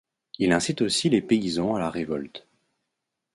[0.39, 2.47] Il incite aussi les paysans à la révolte.